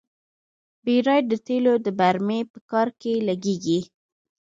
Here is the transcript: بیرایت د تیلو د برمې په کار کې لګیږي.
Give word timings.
بیرایت 0.85 1.25
د 1.29 1.33
تیلو 1.47 1.73
د 1.85 1.87
برمې 1.99 2.39
په 2.51 2.59
کار 2.71 2.87
کې 3.01 3.13
لګیږي. 3.27 3.79